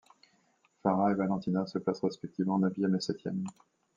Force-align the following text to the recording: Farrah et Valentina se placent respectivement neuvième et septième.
Farrah 0.81 1.11
et 1.11 1.15
Valentina 1.15 1.67
se 1.67 1.77
placent 1.77 2.01
respectivement 2.01 2.57
neuvième 2.57 2.95
et 2.95 2.99
septième. 3.01 3.43